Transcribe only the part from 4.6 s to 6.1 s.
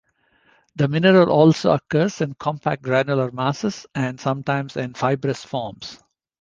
in fibrous forms.